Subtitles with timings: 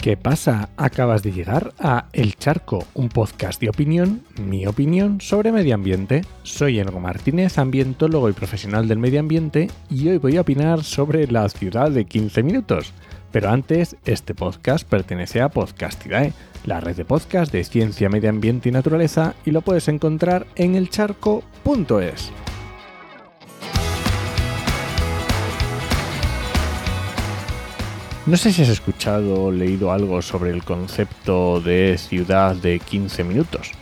[0.00, 0.70] ¿Qué pasa?
[0.78, 6.22] Acabas de llegar a El Charco, un podcast de opinión, mi opinión sobre medio ambiente.
[6.42, 11.26] Soy Enrico Martínez, ambientólogo y profesional del medio ambiente, y hoy voy a opinar sobre
[11.26, 12.94] la ciudad de 15 minutos.
[13.30, 16.32] Pero antes, este podcast pertenece a Podcastidae,
[16.64, 20.76] la red de podcast de ciencia, medio ambiente y naturaleza, y lo puedes encontrar en
[20.76, 22.32] elcharco.es.
[28.30, 33.24] No sé si has escuchado o leído algo sobre el concepto de ciudad de 15
[33.24, 33.72] minutos.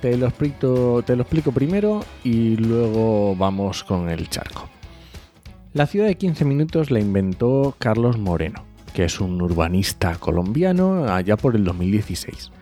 [0.00, 4.66] Te lo, explico, primero y luego vamos con el charco.
[5.74, 11.36] La ciudad de 15 minutos la inventó Carlos Moreno, que es un urbanista colombiano allá
[11.36, 12.52] por el 2016.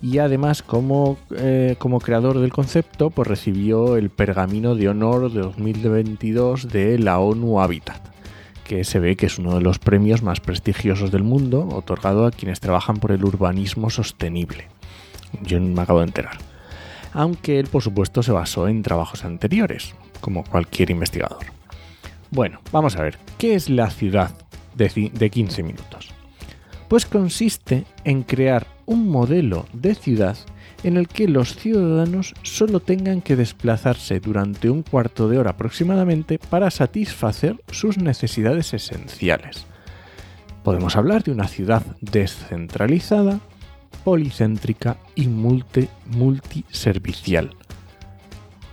[0.00, 5.40] Y además, como, eh, como creador del concepto, pues recibió el Pergamino de Honor de
[5.40, 8.12] 2022 de la ONU Habitat
[8.64, 12.30] que se ve que es uno de los premios más prestigiosos del mundo, otorgado a
[12.30, 14.68] quienes trabajan por el urbanismo sostenible.
[15.42, 16.38] Yo me acabo de enterar.
[17.12, 21.44] Aunque él, por supuesto, se basó en trabajos anteriores, como cualquier investigador.
[22.30, 24.30] Bueno, vamos a ver, ¿qué es la ciudad
[24.74, 26.08] de, de 15 minutos?
[26.88, 30.36] Pues consiste en crear un modelo de ciudad
[30.82, 36.38] en el que los ciudadanos solo tengan que desplazarse durante un cuarto de hora aproximadamente
[36.38, 39.66] para satisfacer sus necesidades esenciales.
[40.64, 43.40] Podemos hablar de una ciudad descentralizada,
[44.04, 47.50] policéntrica y multi multiservicial.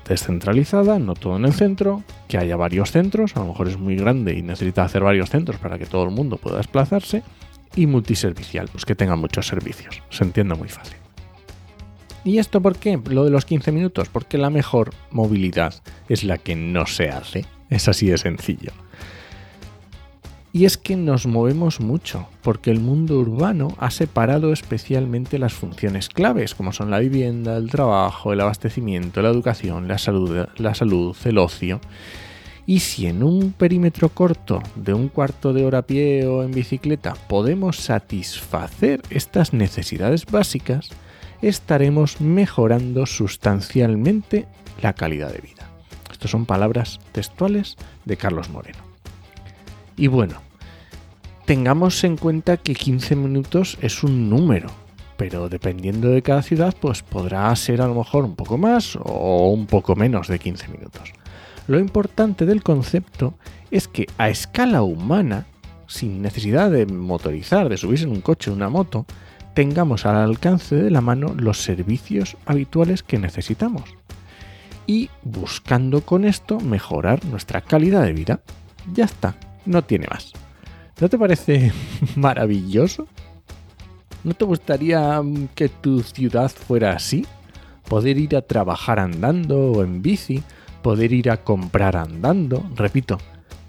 [0.08, 3.96] Descentralizada, no todo en el centro, que haya varios centros, a lo mejor es muy
[3.96, 7.22] grande y necesita hacer varios centros para que todo el mundo pueda desplazarse,
[7.76, 10.02] y multiservicial, pues que tenga muchos servicios.
[10.10, 10.98] Se entiende muy fácil.
[12.24, 13.00] ¿Y esto por qué?
[13.10, 15.74] Lo de los 15 minutos, porque la mejor movilidad
[16.10, 17.46] es la que no se hace.
[17.70, 18.72] Es así de sencillo.
[20.52, 26.10] Y es que nos movemos mucho, porque el mundo urbano ha separado especialmente las funciones
[26.10, 31.16] claves, como son la vivienda, el trabajo, el abastecimiento, la educación, la salud, la salud
[31.26, 31.80] el ocio.
[32.66, 36.52] Y si en un perímetro corto de un cuarto de hora a pie o en
[36.52, 40.90] bicicleta podemos satisfacer estas necesidades básicas,
[41.42, 44.48] estaremos mejorando sustancialmente
[44.82, 45.70] la calidad de vida.
[46.12, 48.80] Estas son palabras textuales de Carlos Moreno.
[49.96, 50.42] Y bueno,
[51.46, 54.70] tengamos en cuenta que 15 minutos es un número,
[55.18, 59.50] pero dependiendo de cada ciudad, pues podrá ser a lo mejor un poco más o
[59.50, 61.14] un poco menos de 15 minutos.
[61.68, 63.36] Lo importante del concepto
[63.72, 65.46] es que a escala humana,
[65.88, 69.06] sin necesidad de motorizar, de subirse en un coche o una moto,
[69.54, 73.84] tengamos al alcance de la mano los servicios habituales que necesitamos
[74.90, 78.40] y buscando con esto mejorar nuestra calidad de vida.
[78.92, 79.36] Ya está,
[79.68, 80.34] no tiene más.
[81.00, 81.72] ¿No te parece
[82.16, 83.08] maravilloso?
[84.24, 85.22] ¿No te gustaría
[85.54, 87.28] que tu ciudad fuera así?
[87.88, 90.42] Poder ir a trabajar andando o en bici,
[90.82, 93.20] poder ir a comprar andando, repito,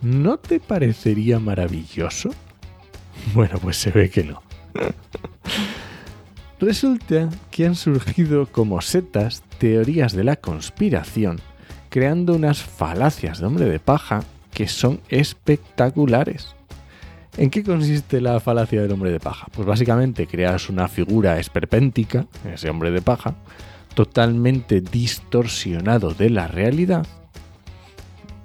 [0.01, 2.31] ¿no te parecería maravilloso?
[3.35, 4.41] Bueno, pues se ve que no.
[6.61, 11.41] Resulta que han surgido como setas teorías de la conspiración,
[11.89, 16.55] creando unas falacias de hombre de paja que son espectaculares.
[17.39, 19.47] ¿En qué consiste la falacia del hombre de paja?
[19.53, 23.37] Pues básicamente creas una figura esperpéntica, ese hombre de paja,
[23.95, 27.07] totalmente distorsionado de la realidad,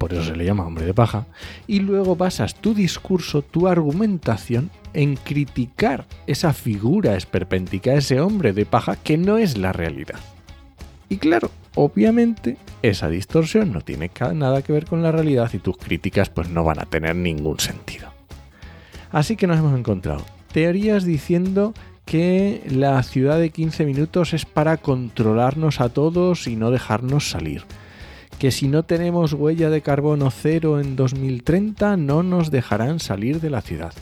[0.06, 1.26] por eso se le llama hombre de paja,
[1.66, 8.68] y luego basas tu discurso, tu argumentación en criticar esa figura esperpéntica, ese hombre de
[8.68, 10.20] paja que no es la realidad.
[11.10, 15.76] Y claro, obviamente esa distorsión no tiene nada que ver con la realidad y tus
[15.76, 18.10] críticas pues no van a tener ningún sentido.
[19.12, 21.74] Así que nos hemos encontrado teorías diciendo
[22.06, 27.64] que la ciudad de 15 minutos es para controlarnos a todos y no dejarnos salir.
[28.40, 33.50] Que si no tenemos huella de carbono cero en 2030 no nos dejarán salir de
[33.50, 33.94] la ciudad.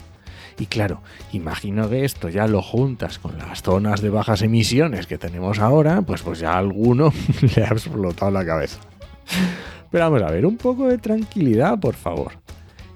[0.58, 1.02] Y claro,
[1.32, 6.02] imagino que esto ya lo juntas con las zonas de bajas emisiones que tenemos ahora,
[6.02, 7.12] pues, pues ya a alguno
[7.56, 8.78] le ha explotado la cabeza.
[9.90, 12.32] Pero vamos a ver, un poco de tranquilidad, por favor.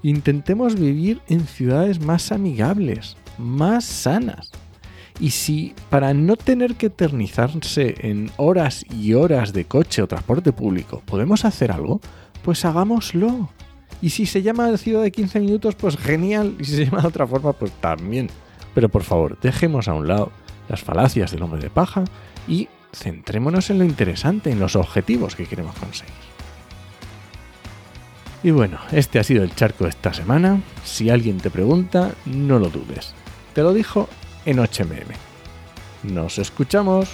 [0.03, 4.53] Intentemos vivir en ciudades más amigables, más sanas.
[5.21, 10.53] Y si para no tener que eternizarse en horas y horas de coche o transporte
[10.53, 12.01] público podemos hacer algo,
[12.43, 13.51] pues hagámoslo.
[14.01, 16.55] Y si se llama ciudad de 15 minutos, pues genial.
[16.61, 18.29] Y si se llama de otra forma, pues también.
[18.75, 20.31] Pero por favor, dejemos a un lado
[20.69, 22.05] las falacias del hombre de paja
[22.47, 26.15] y centrémonos en lo interesante, en los objetivos que queremos conseguir.
[28.45, 30.61] Y bueno, este ha sido el charco de esta semana.
[30.85, 33.15] Si alguien te pregunta, no lo dudes.
[33.53, 34.09] Te lo dijo
[34.49, 35.13] en HMM.
[36.05, 37.11] Nos escuchamos.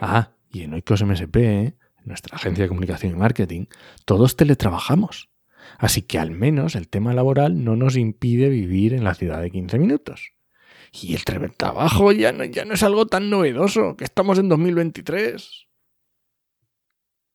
[0.00, 1.74] Ah, y en Oikos MSP, ¿eh?
[2.04, 3.66] nuestra agencia de comunicación y marketing,
[4.06, 5.35] todos teletrabajamos.
[5.78, 9.50] Así que al menos el tema laboral no nos impide vivir en la ciudad de
[9.50, 10.32] 15 minutos.
[10.92, 15.65] Y el teletrabajo ya no, ya no es algo tan novedoso, que estamos en 2023.